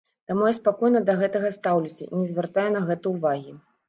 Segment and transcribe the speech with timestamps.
[0.29, 3.53] Таму я спакойна да гэтага стаўлюся, не звяртаю на гэта ўвагі.